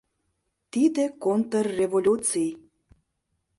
[0.71, 2.49] Тиде контрреволюций.